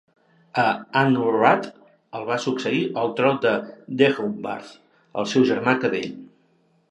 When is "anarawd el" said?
1.01-2.25